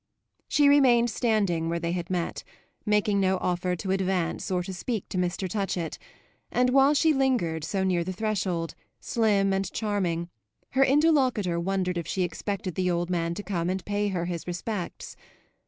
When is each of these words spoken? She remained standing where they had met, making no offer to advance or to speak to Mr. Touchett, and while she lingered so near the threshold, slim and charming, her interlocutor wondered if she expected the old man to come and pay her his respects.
She 0.47 0.67
remained 0.67 1.11
standing 1.11 1.69
where 1.69 1.77
they 1.77 1.91
had 1.91 2.09
met, 2.09 2.43
making 2.87 3.19
no 3.19 3.37
offer 3.37 3.75
to 3.75 3.91
advance 3.91 4.49
or 4.49 4.63
to 4.63 4.73
speak 4.73 5.07
to 5.09 5.17
Mr. 5.19 5.47
Touchett, 5.47 5.99
and 6.51 6.71
while 6.71 6.95
she 6.95 7.13
lingered 7.13 7.63
so 7.63 7.83
near 7.83 8.03
the 8.03 8.11
threshold, 8.11 8.73
slim 8.99 9.53
and 9.53 9.71
charming, 9.71 10.31
her 10.71 10.83
interlocutor 10.83 11.59
wondered 11.59 11.99
if 11.99 12.07
she 12.07 12.23
expected 12.23 12.73
the 12.73 12.89
old 12.89 13.11
man 13.11 13.35
to 13.35 13.43
come 13.43 13.69
and 13.69 13.85
pay 13.85 14.07
her 14.07 14.25
his 14.25 14.47
respects. 14.47 15.15